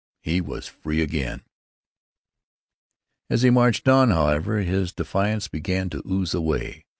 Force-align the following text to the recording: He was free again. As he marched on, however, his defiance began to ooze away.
He 0.23 0.41
was 0.41 0.65
free 0.65 0.99
again. 0.99 1.43
As 3.29 3.43
he 3.43 3.51
marched 3.51 3.87
on, 3.87 4.09
however, 4.09 4.61
his 4.61 4.91
defiance 4.93 5.47
began 5.47 5.91
to 5.91 6.01
ooze 6.09 6.33
away. 6.33 6.85